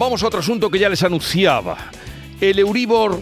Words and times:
Vamos 0.00 0.22
a 0.22 0.28
otro 0.28 0.40
asunto 0.40 0.70
que 0.70 0.78
ya 0.78 0.88
les 0.88 1.02
anunciaba. 1.02 1.76
El 2.40 2.58
Euribor 2.58 3.20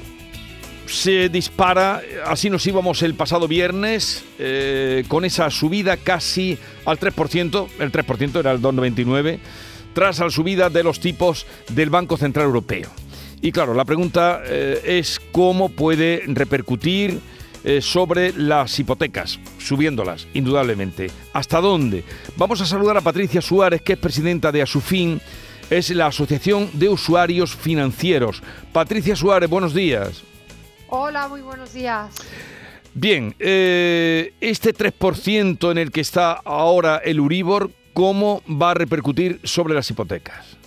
se 0.87 1.29
dispara, 1.29 2.01
así 2.25 2.51
nos 2.51 2.65
íbamos 2.69 3.03
el 3.03 3.15
pasado 3.15 3.49
viernes, 3.49 4.25
eh, 4.39 5.03
con 5.09 5.25
esa 5.25 5.51
subida 5.51 5.97
casi 5.97 6.57
al 6.85 7.01
3%, 7.01 7.67
el 7.81 7.91
3% 7.91 8.39
era 8.39 8.53
el 8.53 8.63
2,99, 8.63 9.41
tras 9.93 10.21
la 10.21 10.31
subida 10.31 10.71
de 10.71 10.85
los 10.85 11.01
tipos 11.01 11.47
del 11.71 11.91
Banco 11.91 12.17
Central 12.17 12.47
Europeo. 12.47 12.89
Y 13.43 13.51
claro, 13.51 13.75
la 13.75 13.85
pregunta 13.85 14.41
eh, 14.45 14.81
es 14.85 15.21
cómo 15.33 15.71
puede 15.71 16.23
repercutir 16.29 17.19
eh, 17.65 17.81
sobre 17.83 18.33
las 18.35 18.79
hipotecas, 18.79 19.41
subiéndolas, 19.59 20.29
indudablemente. 20.33 21.11
¿Hasta 21.33 21.61
dónde? 21.61 22.05
Vamos 22.37 22.61
a 22.61 22.67
saludar 22.67 22.97
a 22.99 23.01
Patricia 23.01 23.43
Suárez, 23.43 23.83
que 23.83 23.95
es 23.95 23.99
presidenta 23.99 24.53
de 24.53 24.63
Asufin 24.63 25.21
es 25.71 25.91
la 25.91 26.07
Asociación 26.07 26.71
de 26.75 26.89
Usuarios 26.89 27.55
Financieros. 27.55 28.43
Patricia 28.73 29.17
Suárez, 29.17 29.49
buenos 29.49 29.75
días. 29.75 30.23
Hola, 30.89 31.29
muy 31.29 31.41
buenos 31.41 31.73
días. 31.73 32.15
Bien, 32.95 33.35
eh, 33.39 34.33
este 34.41 34.75
3% 34.75 35.71
en 35.71 35.79
el 35.79 35.93
que 35.93 36.01
está 36.01 36.33
ahora 36.33 36.97
el 37.05 37.21
Uribor, 37.21 37.71
¿cómo 37.93 38.43
va 38.49 38.73
a 38.73 38.75
repercutir 38.75 39.41
sobre 39.45 39.75
las 39.75 39.91
hipotecas? 39.91 40.58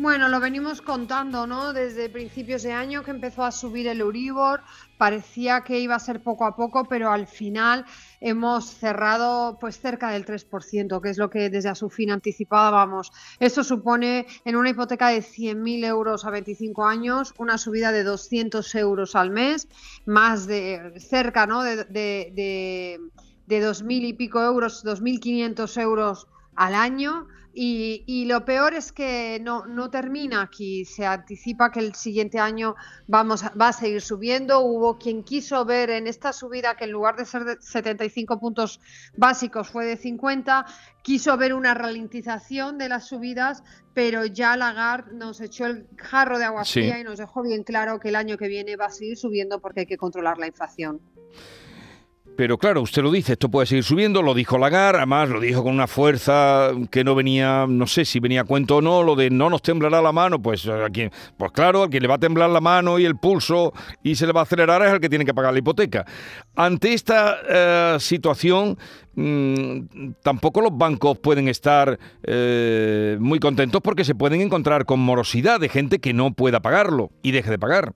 Bueno, 0.00 0.30
lo 0.30 0.40
venimos 0.40 0.80
contando, 0.80 1.46
¿no? 1.46 1.74
Desde 1.74 2.08
principios 2.08 2.62
de 2.62 2.72
año 2.72 3.02
que 3.02 3.10
empezó 3.10 3.44
a 3.44 3.52
subir 3.52 3.86
el 3.86 4.00
Euribor, 4.00 4.62
parecía 4.96 5.60
que 5.60 5.78
iba 5.78 5.94
a 5.94 5.98
ser 5.98 6.22
poco 6.22 6.46
a 6.46 6.56
poco, 6.56 6.86
pero 6.86 7.12
al 7.12 7.26
final 7.26 7.84
hemos 8.18 8.64
cerrado 8.70 9.58
pues 9.60 9.78
cerca 9.78 10.08
del 10.08 10.24
3%, 10.24 11.02
que 11.02 11.10
es 11.10 11.18
lo 11.18 11.28
que 11.28 11.50
desde 11.50 11.68
a 11.68 11.74
su 11.74 11.90
fin 11.90 12.12
anticipábamos. 12.12 13.12
Eso 13.38 13.62
supone 13.62 14.26
en 14.46 14.56
una 14.56 14.70
hipoteca 14.70 15.08
de 15.08 15.18
100.000 15.18 15.84
euros 15.84 16.24
a 16.24 16.30
25 16.30 16.86
años 16.86 17.34
una 17.36 17.58
subida 17.58 17.92
de 17.92 18.02
200 18.02 18.74
euros 18.76 19.14
al 19.14 19.28
mes, 19.28 19.68
más 20.06 20.46
de 20.46 20.94
cerca, 20.98 21.46
¿no? 21.46 21.62
De, 21.62 21.76
de, 21.76 22.32
de, 22.34 23.00
de 23.46 23.68
2.000 23.68 24.08
y 24.08 24.12
pico 24.14 24.42
euros, 24.42 24.82
2.500 24.82 25.78
euros 25.78 26.26
al 26.60 26.74
año 26.74 27.26
y, 27.54 28.26
lo 28.26 28.44
peor 28.44 28.74
es 28.74 28.92
que 28.92 29.40
no, 29.42 29.64
no, 29.64 29.90
termina 29.90 30.42
aquí. 30.42 30.84
Se 30.84 31.06
anticipa 31.06 31.72
que 31.72 31.80
el 31.80 31.94
siguiente 31.94 32.38
año 32.38 32.76
vamos 33.08 33.42
va 33.60 33.68
a 33.68 33.72
seguir 33.72 34.02
subiendo. 34.02 34.60
Hubo 34.60 34.98
quien 34.98 35.24
quiso 35.24 35.64
ver 35.64 35.88
en 35.88 36.06
esta 36.06 36.34
subida 36.34 36.76
que 36.76 36.84
en 36.84 36.92
lugar 36.92 37.16
de 37.16 37.24
ser 37.24 37.44
de 37.44 37.56
75 37.58 38.38
puntos 38.38 38.78
básicos 39.16 39.68
fue 39.68 39.86
de 39.86 39.96
50, 39.96 40.66
quiso 41.02 41.36
ver 41.38 41.54
una 41.54 41.72
ralentización 41.72 42.76
de 42.76 42.90
las 42.90 43.08
subidas, 43.08 43.64
pero 43.94 44.26
ya 44.26 44.56
Lagarde 44.56 45.14
nos 45.14 45.40
echó 45.40 45.64
el 45.64 45.88
jarro 45.96 46.38
de 46.38 46.44
agua 46.44 46.64
fría 46.64 47.00
y 47.00 47.04
nos 47.04 47.18
dejó 47.18 47.42
bien 47.42 47.64
claro 47.64 47.98
que 47.98 48.10
el 48.10 48.16
año 48.16 48.36
que 48.36 48.48
viene 48.48 48.76
va 48.76 48.86
a 48.86 48.90
seguir 48.90 49.16
subiendo 49.16 49.60
porque 49.60 49.80
hay 49.80 49.86
que 49.86 49.96
controlar 49.96 50.36
la 50.36 50.46
inflación. 50.46 51.00
Pero 52.40 52.56
claro, 52.56 52.80
usted 52.80 53.02
lo 53.02 53.10
dice, 53.10 53.32
esto 53.32 53.50
puede 53.50 53.66
seguir 53.66 53.84
subiendo, 53.84 54.22
lo 54.22 54.32
dijo 54.32 54.56
Lagar, 54.56 54.96
además 54.96 55.28
lo 55.28 55.40
dijo 55.40 55.62
con 55.62 55.74
una 55.74 55.86
fuerza 55.86 56.70
que 56.90 57.04
no 57.04 57.14
venía, 57.14 57.66
no 57.68 57.86
sé 57.86 58.06
si 58.06 58.18
venía 58.18 58.40
a 58.40 58.44
cuento 58.44 58.76
o 58.76 58.80
no, 58.80 59.02
lo 59.02 59.14
de 59.14 59.28
no 59.28 59.50
nos 59.50 59.60
temblará 59.60 60.00
la 60.00 60.10
mano, 60.10 60.40
pues 60.40 60.66
a 60.66 60.88
quien, 60.88 61.10
pues 61.36 61.52
claro, 61.52 61.82
al 61.82 61.90
que 61.90 62.00
le 62.00 62.08
va 62.08 62.14
a 62.14 62.18
temblar 62.18 62.48
la 62.48 62.62
mano 62.62 62.98
y 62.98 63.04
el 63.04 63.18
pulso 63.18 63.74
y 64.02 64.14
se 64.14 64.26
le 64.26 64.32
va 64.32 64.40
a 64.40 64.44
acelerar 64.44 64.80
es 64.80 64.90
el 64.90 65.00
que 65.00 65.10
tiene 65.10 65.26
que 65.26 65.34
pagar 65.34 65.52
la 65.52 65.58
hipoteca. 65.58 66.06
Ante 66.56 66.94
esta 66.94 67.36
eh, 67.46 67.96
situación, 68.00 68.78
mm, 69.16 70.12
tampoco 70.22 70.62
los 70.62 70.74
bancos 70.74 71.18
pueden 71.18 71.46
estar 71.46 71.98
eh, 72.22 73.18
muy 73.20 73.38
contentos 73.38 73.82
porque 73.82 74.02
se 74.02 74.14
pueden 74.14 74.40
encontrar 74.40 74.86
con 74.86 74.98
morosidad 74.98 75.60
de 75.60 75.68
gente 75.68 75.98
que 75.98 76.14
no 76.14 76.32
pueda 76.32 76.60
pagarlo 76.60 77.10
y 77.22 77.32
deje 77.32 77.50
de 77.50 77.58
pagar. 77.58 77.92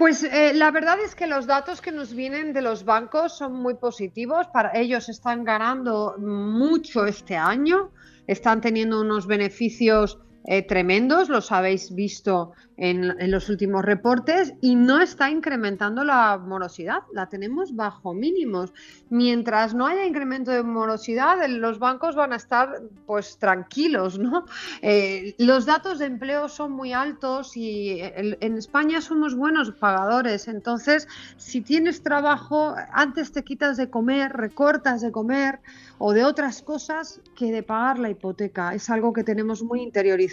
Pues 0.00 0.22
eh, 0.22 0.54
la 0.54 0.70
verdad 0.70 0.98
es 1.04 1.14
que 1.14 1.26
los 1.26 1.46
datos 1.46 1.82
que 1.82 1.92
nos 1.92 2.14
vienen 2.14 2.54
de 2.54 2.62
los 2.62 2.86
bancos 2.86 3.36
son 3.36 3.52
muy 3.52 3.74
positivos. 3.74 4.46
Para 4.46 4.70
ellos 4.74 5.10
están 5.10 5.44
ganando 5.44 6.16
mucho 6.16 7.04
este 7.04 7.36
año, 7.36 7.90
están 8.26 8.62
teniendo 8.62 9.02
unos 9.02 9.26
beneficios 9.26 10.18
eh, 10.44 10.62
tremendos, 10.62 11.28
los 11.28 11.52
habéis 11.52 11.94
visto 11.94 12.52
en, 12.78 13.30
los 13.30 13.50
últimos 13.50 13.84
reportes, 13.84 14.54
y 14.62 14.74
no 14.74 15.02
está 15.02 15.30
incrementando 15.30 16.02
la 16.02 16.38
morosidad, 16.38 17.02
la 17.12 17.28
tenemos 17.28 17.76
bajo 17.76 18.14
mínimos. 18.14 18.72
Mientras 19.10 19.74
no 19.74 19.86
haya 19.86 20.06
incremento 20.06 20.50
de 20.50 20.62
morosidad, 20.62 21.46
los 21.46 21.78
bancos 21.78 22.16
van 22.16 22.32
a 22.32 22.36
estar 22.36 22.80
pues 23.04 23.36
tranquilos, 23.36 24.18
¿no? 24.18 24.46
Eh, 24.80 25.34
los 25.36 25.66
datos 25.66 25.98
de 25.98 26.06
empleo 26.06 26.48
son 26.48 26.72
muy 26.72 26.94
altos 26.94 27.54
y 27.54 27.98
en 28.00 28.56
España 28.56 29.02
somos 29.02 29.34
buenos 29.34 29.72
pagadores, 29.72 30.48
entonces 30.48 31.06
si 31.36 31.60
tienes 31.60 32.02
trabajo, 32.02 32.74
antes 32.92 33.32
te 33.32 33.44
quitas 33.44 33.76
de 33.76 33.90
comer, 33.90 34.32
recortas 34.32 35.02
de 35.02 35.12
comer 35.12 35.60
o 35.98 36.14
de 36.14 36.24
otras 36.24 36.62
cosas 36.62 37.20
que 37.36 37.52
de 37.52 37.62
pagar 37.62 37.98
la 37.98 38.08
hipoteca. 38.08 38.74
Es 38.74 38.88
algo 38.88 39.12
que 39.12 39.22
tenemos 39.22 39.62
muy 39.62 39.82
interiorizado 39.82 40.29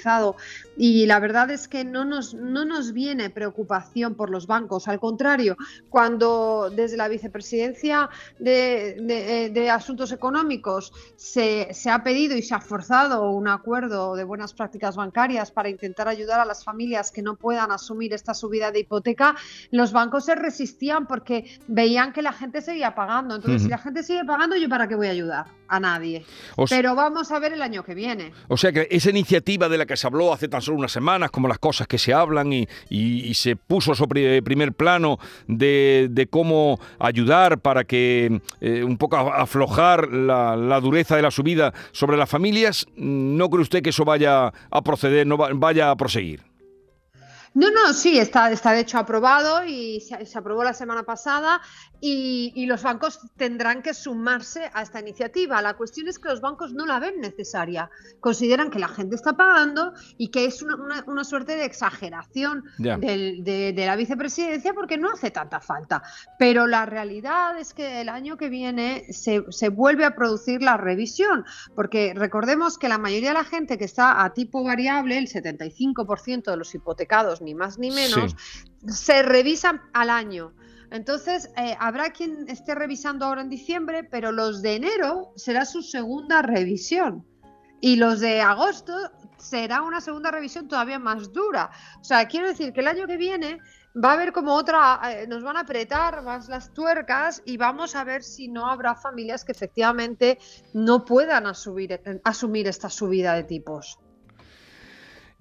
y 0.78 1.06
la 1.06 1.20
verdad 1.20 1.50
es 1.50 1.68
que 1.68 1.84
no 1.84 2.06
nos, 2.06 2.34
no 2.34 2.66
nos 2.66 2.94
viene 2.94 3.30
preocupación 3.30 4.16
por 4.16 4.30
los 4.30 4.48
bancos. 4.48 4.88
Al 4.88 5.00
contrario, 5.00 5.58
cuando 5.90 6.70
desde 6.70 6.98
la 6.98 7.08
vicepresidencia 7.08 8.10
de, 8.40 9.50
de, 9.54 9.70
Asuntos 9.70 10.12
Económicos 10.12 10.94
se, 11.16 11.74
se 11.74 11.90
ha 11.90 12.04
pedido 12.04 12.38
y 12.38 12.42
se 12.42 12.56
ha 12.56 12.62
forzado 12.62 13.32
un 13.32 13.48
acuerdo 13.48 14.16
de 14.16 14.24
buenas 14.24 14.54
prácticas 14.54 14.96
bancarias 14.96 15.52
para 15.52 15.70
intentar 15.70 16.08
ayudar 16.08 16.40
a 16.40 16.46
las 16.46 16.64
familias 16.64 17.12
que 17.12 17.22
no 17.22 17.36
puedan 17.36 17.72
asumir 17.72 18.14
esta 18.14 18.34
subida 18.34 18.72
de 18.72 18.80
hipoteca, 18.80 19.36
los 19.72 19.92
bancos 19.92 20.26
se 20.26 20.36
resistían 20.36 21.08
porque 21.08 21.60
veían 21.68 22.14
que 22.14 22.22
la 22.22 22.34
gente 22.34 22.62
seguía 22.62 22.96
pagando. 22.96 23.36
Entonces, 23.36 23.64
si 23.64 23.70
la 23.70 23.78
gente 23.78 24.04
sigue 24.04 24.24
pagando, 24.26 24.56
¿yo 24.56 24.70
para 24.70 24.88
qué 24.88 24.96
voy 24.96 25.08
a 25.08 25.12
ayudar? 25.12 25.46
a 25.68 25.80
nadie. 25.80 26.26
Pero 26.70 26.96
vamos 26.96 27.32
a 27.32 27.40
ver 27.40 27.54
el 27.54 27.62
año 27.62 27.84
que 27.84 27.94
viene. 27.94 28.32
O 28.48 28.58
sea 28.58 28.72
que 28.72 28.88
esa 28.90 29.10
iniciativa 29.10 29.70
de 29.70 29.78
la 29.78 29.86
que 29.88 29.98
se 29.98 30.08
habló 30.08 30.34
hace 30.34 30.48
tan 30.48 30.62
solo 30.62 30.78
unas 30.78 30.92
semanas, 30.92 31.32
como 31.32 31.48
las 31.48 31.60
cosas 31.60 31.88
que 31.88 31.98
se 31.98 32.14
hablan 32.14 32.54
y, 32.54 32.68
se 33.34 33.56
puso 33.56 33.94
sobre 33.94 34.42
primer 34.42 34.74
plano 34.74 35.20
de, 35.48 36.28
cómo 36.30 36.80
ayudar 37.00 37.60
para 37.60 37.84
que 37.84 38.42
eh, 38.62 38.84
un 38.84 38.98
poco 38.98 39.18
aflojar 39.18 40.12
la, 40.12 40.56
la, 40.56 40.80
dureza 40.80 41.16
de 41.16 41.22
la 41.22 41.32
subida 41.32 41.74
sobre 41.92 42.18
las 42.18 42.30
familias, 42.30 42.86
¿no 42.96 43.50
cree 43.50 43.62
usted 43.62 43.82
que 43.82 43.92
eso 43.92 44.06
vaya 44.06 44.52
a 44.72 44.82
proceder, 44.82 45.26
no 45.26 45.38
vaya 45.38 45.92
a 45.92 45.96
proseguir? 45.96 46.47
No, 47.58 47.72
no, 47.72 47.92
sí, 47.92 48.20
está, 48.20 48.52
está 48.52 48.74
de 48.74 48.82
hecho 48.82 49.00
aprobado 49.00 49.66
y 49.66 50.00
se, 50.00 50.38
aprobó 50.38 50.64
la 50.64 50.76
semana 50.76 51.02
pasada 51.02 51.60
y, 52.00 52.68
los 52.68 52.84
bancos 52.84 53.20
tendrán 53.36 53.82
que 53.82 53.96
sumarse 53.96 54.70
a 54.76 54.84
esta 54.84 55.00
iniciativa. 55.00 55.60
La 55.64 55.74
cuestión 55.74 56.08
es 56.08 56.20
que 56.20 56.30
los 56.30 56.40
bancos 56.40 56.74
no 56.74 56.86
la 56.86 57.00
ven 57.00 57.20
necesaria. 57.20 57.90
Consideran 58.20 58.70
que 58.70 58.78
la 58.78 58.90
gente 58.90 59.16
está 59.16 59.34
pagando 59.36 59.94
y 60.20 60.28
que 60.28 60.46
es 60.46 60.62
una, 60.62 61.24
suerte 61.24 61.56
de 61.56 61.66
exageración 61.66 62.64
de, 62.78 63.74
la 63.76 63.96
vicepresidencia 63.96 64.76
porque 64.76 65.00
no 65.00 65.10
hace 65.10 65.32
tanta 65.32 65.60
falta. 65.60 66.04
Pero 66.38 66.68
la 66.68 66.86
realidad 66.86 67.58
es 67.58 67.74
que 67.74 68.02
el 68.02 68.10
año 68.10 68.38
que 68.38 68.50
viene 68.50 69.12
se, 69.12 69.44
se 69.50 69.70
vuelve 69.70 70.06
a 70.06 70.14
producir 70.14 70.62
la 70.62 70.78
revisión, 70.78 71.44
porque 71.74 72.14
recordemos 72.16 72.78
que 72.78 72.88
la 72.88 73.00
mayoría 73.00 73.30
de 73.30 73.40
la 73.40 73.44
gente 73.46 73.80
que 73.80 73.86
está 73.86 74.24
a 74.24 74.36
tipo 74.36 74.64
variable, 74.64 75.18
el 75.18 75.28
75% 75.28 76.52
de 76.52 76.58
los 76.58 76.76
hipotecados, 76.76 77.42
ni 77.48 77.56
más 77.56 77.80
ni 77.80 77.92
menos, 77.92 78.36
se 78.86 79.24
revisan 79.24 79.82
al 79.94 80.10
año. 80.10 80.54
Entonces, 80.92 81.50
eh, 81.56 81.76
habrá 81.80 82.12
quien 82.12 82.46
esté 82.50 82.76
revisando 82.76 83.26
ahora 83.26 83.42
en 83.42 83.50
diciembre, 83.50 84.04
pero 84.04 84.32
los 84.34 84.62
de 84.62 84.76
enero 84.76 85.32
será 85.38 85.66
su 85.66 85.82
segunda 85.82 86.42
revisión. 86.42 87.26
Y 87.80 87.96
los 87.96 88.20
de 88.20 88.42
agosto 88.42 88.94
será 89.38 89.82
una 89.82 90.02
segunda 90.02 90.30
revisión 90.30 90.68
todavía 90.68 91.00
más 91.00 91.32
dura. 91.32 91.72
O 92.02 92.04
sea, 92.04 92.28
quiero 92.28 92.48
decir 92.48 92.74
que 92.74 92.82
el 92.82 92.88
año 92.88 93.08
que 93.08 93.18
viene 93.18 93.60
va 94.04 94.12
a 94.12 94.14
haber 94.14 94.34
como 94.34 94.54
otra, 94.54 95.00
eh, 95.06 95.28
nos 95.28 95.44
van 95.44 95.56
a 95.58 95.62
apretar 95.62 96.24
más 96.24 96.50
las 96.50 96.74
tuercas 96.74 97.42
y 97.46 97.56
vamos 97.56 97.96
a 97.96 98.04
ver 98.04 98.24
si 98.24 98.50
no 98.50 98.68
habrá 98.68 98.96
familias 98.96 99.46
que 99.46 99.54
efectivamente 99.54 100.38
no 100.74 101.06
puedan 101.06 101.48
asumir, 101.48 102.02
asumir 102.24 102.68
esta 102.68 102.90
subida 102.90 103.36
de 103.36 103.44
tipos. 103.44 104.00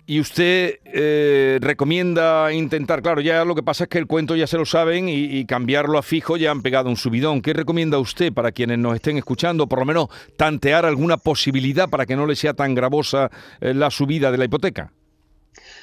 Y 0.08 0.20
usted 0.20 0.78
eh, 0.84 1.58
recomienda 1.60 2.52
intentar, 2.52 3.02
claro, 3.02 3.20
ya 3.20 3.44
lo 3.44 3.56
que 3.56 3.64
pasa 3.64 3.84
es 3.84 3.90
que 3.90 3.98
el 3.98 4.06
cuento 4.06 4.36
ya 4.36 4.46
se 4.46 4.56
lo 4.56 4.64
saben 4.64 5.08
y, 5.08 5.44
cambiarlo 5.46 5.98
a 5.98 6.02
fijo 6.02 6.36
ya 6.36 6.52
han 6.52 6.62
pegado 6.62 6.88
un 6.88 6.96
subidón. 6.96 7.42
¿Qué 7.42 7.52
recomienda 7.52 7.98
usted 7.98 8.32
para 8.32 8.52
quienes 8.52 8.78
nos 8.78 8.94
estén 8.94 9.18
escuchando, 9.18 9.66
por 9.66 9.80
lo 9.80 9.84
menos 9.84 10.08
tantear 10.36 10.86
alguna 10.86 11.16
posibilidad 11.16 11.88
para 11.88 12.06
que 12.06 12.14
no 12.14 12.24
le 12.24 12.36
sea 12.36 12.54
tan 12.54 12.76
gravosa 12.76 13.30
eh, 13.60 13.74
la 13.74 13.90
subida 13.90 14.30
de 14.30 14.38
la 14.38 14.44
hipoteca? 14.44 14.92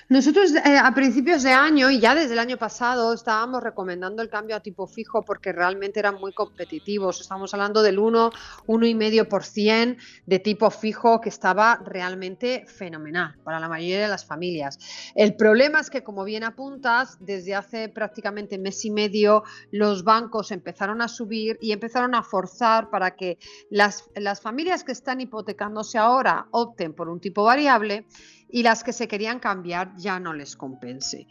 Nosotros 0.10 0.54
eh, 0.54 0.78
a 0.78 0.94
principios 0.94 1.44
de 1.44 1.52
año 1.52 1.90
y 1.90 2.00
ya 2.00 2.14
desde 2.14 2.34
el 2.34 2.40
año 2.40 2.58
pasado 2.58 3.14
estábamos 3.14 3.64
recomendando 3.64 4.22
el 4.22 4.30
cambio 4.30 4.56
a 4.56 4.60
tipo 4.60 4.86
fijo 4.86 5.24
porque 5.24 5.52
realmente 5.52 6.00
eran 6.00 6.16
muy 6.16 6.34
competitivos. 6.34 7.22
Estamos 7.22 7.54
hablando 7.54 7.82
del 7.82 8.00
1, 8.00 8.32
1,5% 8.68 9.98
de 10.26 10.40
tipo 10.40 10.70
fijo 10.70 11.22
que 11.22 11.30
estaba 11.30 11.82
realmente 11.84 12.66
fenomenal 12.68 13.36
para 13.44 13.60
la 13.60 13.70
mayoría 13.70 14.02
de 14.02 14.08
las 14.08 14.26
familias. 14.26 14.78
El 15.16 15.36
problema 15.36 15.80
es 15.80 15.90
que, 15.90 16.04
como 16.04 16.24
bien 16.24 16.44
apuntas, 16.44 17.18
desde 17.20 17.56
hace 17.56 17.90
prácticamente 17.90 18.58
mes 18.58 18.84
y 18.86 18.92
medio 18.92 19.44
los 19.72 20.04
bancos 20.04 20.52
empezaron 20.52 21.02
a 21.02 21.08
subir 21.08 21.58
y 21.62 21.72
empezaron 21.72 22.14
a 22.16 22.24
forzar 22.24 22.90
para 22.90 23.16
que 23.16 23.38
las, 23.70 24.10
las 24.16 24.42
familias 24.42 24.84
que 24.84 24.92
están 24.92 25.22
hipotecándose 25.22 25.98
ahora 25.98 26.48
opten 26.52 26.94
por 26.94 27.10
un 27.10 27.20
tipo 27.20 27.44
variable 27.44 28.06
y 28.54 28.62
las 28.62 28.84
que 28.84 28.94
se 28.94 29.08
querían 29.08 29.40
cambiar 29.40 29.96
ya 29.98 30.20
no 30.20 30.32
les 30.32 30.56
compense. 30.56 31.28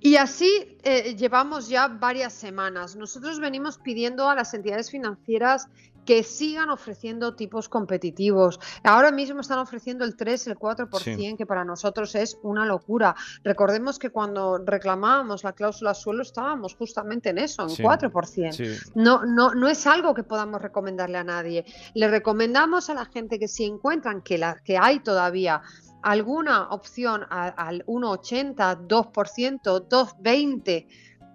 Y 0.00 0.16
así 0.16 0.78
eh, 0.82 1.14
llevamos 1.14 1.68
ya 1.68 1.88
varias 1.88 2.32
semanas. 2.32 2.96
Nosotros 2.96 3.38
venimos 3.38 3.76
pidiendo 3.76 4.26
a 4.26 4.34
las 4.34 4.54
entidades 4.54 4.90
financieras 4.90 5.68
que 6.06 6.22
sigan 6.22 6.70
ofreciendo 6.70 7.34
tipos 7.34 7.68
competitivos. 7.68 8.58
Ahora 8.84 9.10
mismo 9.10 9.40
están 9.40 9.58
ofreciendo 9.58 10.04
el 10.04 10.16
3, 10.16 10.46
el 10.46 10.56
4%, 10.56 11.36
que 11.36 11.44
para 11.44 11.64
nosotros 11.64 12.14
es 12.14 12.38
una 12.42 12.64
locura. 12.64 13.14
Recordemos 13.42 13.98
que 13.98 14.10
cuando 14.10 14.58
reclamábamos 14.58 15.44
la 15.44 15.52
cláusula 15.52 15.92
suelo 15.92 16.22
estábamos 16.22 16.74
justamente 16.76 17.30
en 17.30 17.38
eso, 17.38 17.62
en 17.62 17.68
4%. 17.68 18.92
No, 18.94 19.26
no, 19.26 19.54
no 19.54 19.68
es 19.68 19.86
algo 19.86 20.14
que 20.14 20.22
podamos 20.22 20.62
recomendarle 20.62 21.18
a 21.18 21.24
nadie. 21.24 21.64
Le 21.94 22.08
recomendamos 22.08 22.88
a 22.88 22.94
la 22.94 23.04
gente 23.04 23.38
que 23.38 23.48
si 23.48 23.64
encuentran 23.64 24.22
que, 24.22 24.38
la, 24.38 24.56
que 24.64 24.78
hay 24.78 25.00
todavía 25.00 25.60
alguna 26.02 26.68
opción 26.68 27.26
al 27.30 27.84
1,80, 27.86 28.86
2%, 28.86 29.88
2,20, 29.88 30.86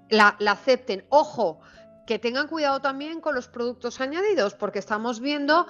la, 0.10 0.36
la 0.40 0.52
acepten. 0.52 1.04
Ojo, 1.10 1.60
que 2.12 2.20
tengan 2.20 2.50
cuidado 2.50 2.82
también 2.82 3.22
con 3.22 3.36
los 3.36 3.48
productos 3.48 4.02
añadidos, 4.02 4.54
porque 4.54 4.80
estamos 4.80 5.22
viendo 5.22 5.66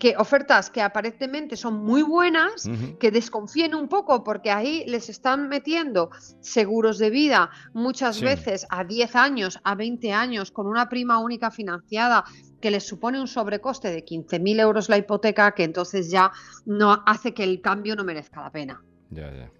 que 0.00 0.16
ofertas 0.16 0.70
que 0.70 0.80
aparentemente 0.80 1.54
son 1.54 1.84
muy 1.84 2.00
buenas, 2.00 2.66
que 2.98 3.10
desconfíen 3.10 3.74
un 3.74 3.88
poco 3.88 4.24
porque 4.24 4.50
ahí 4.50 4.84
les 4.86 5.10
están 5.10 5.50
metiendo 5.50 6.08
seguros 6.40 6.96
de 6.96 7.10
vida 7.10 7.50
muchas 7.74 8.22
veces 8.22 8.66
a 8.70 8.84
10 8.84 9.16
años, 9.16 9.60
a 9.64 9.74
20 9.74 10.14
años, 10.14 10.50
con 10.50 10.66
una 10.66 10.88
prima 10.88 11.18
única 11.18 11.50
financiada 11.50 12.24
que 12.58 12.70
les 12.70 12.86
supone 12.86 13.20
un 13.20 13.28
sobrecoste 13.28 13.90
de 13.90 14.02
15.000 14.02 14.60
euros 14.60 14.88
la 14.88 14.96
hipoteca, 14.96 15.52
que 15.52 15.64
entonces 15.64 16.10
ya 16.10 16.32
no 16.64 17.02
hace 17.04 17.34
que 17.34 17.44
el 17.44 17.60
cambio 17.60 17.96
no 17.96 18.04
merezca 18.04 18.40
la 18.40 18.50
pena. 18.50 18.82
Ya, 19.10 19.30
ya. 19.30 19.50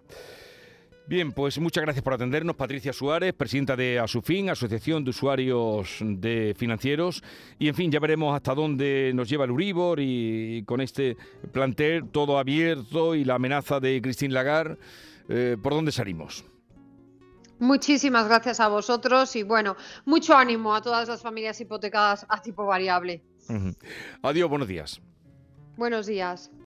Bien, 1.13 1.31
pues 1.31 1.59
muchas 1.59 1.83
gracias 1.83 2.03
por 2.03 2.15
atendernos, 2.15 2.57
Patricia 2.57 2.91
Suárez, 2.91 3.35
presidenta 3.35 3.77
de 3.77 3.99
Asufin, 3.99 4.49
Asociación 4.49 5.05
de 5.05 5.11
Usuarios 5.11 5.99
de 6.01 6.55
Financieros. 6.57 7.23
Y 7.59 7.69
en 7.69 7.75
fin, 7.75 7.93
ya 7.93 8.01
veremos 8.01 8.35
hasta 8.35 8.55
dónde 8.55 9.13
nos 9.15 9.29
lleva 9.29 9.45
el 9.45 9.51
Uribor 9.51 10.01
y 10.01 10.65
con 10.65 10.81
este 10.81 11.19
plantel 11.53 12.09
todo 12.09 12.39
abierto 12.39 13.15
y 13.15 13.27
la 13.27 13.35
amenaza 13.35 13.79
de 13.79 14.01
Christine 14.01 14.33
Lagarde, 14.33 14.79
eh, 15.29 15.59
¿por 15.63 15.75
dónde 15.75 15.93
salimos? 15.93 16.47
Muchísimas 17.59 18.27
gracias 18.27 18.59
a 18.59 18.69
vosotros 18.69 19.37
y 19.37 19.43
bueno, 19.43 19.77
mucho 20.07 20.35
ánimo 20.35 20.75
a 20.75 20.81
todas 20.81 21.09
las 21.09 21.21
familias 21.21 21.61
hipotecadas 21.61 22.25
a 22.27 22.41
tipo 22.41 22.65
variable. 22.65 23.23
Adiós, 24.23 24.49
buenos 24.49 24.67
días. 24.67 25.03
Buenos 25.77 26.07
días. 26.07 26.51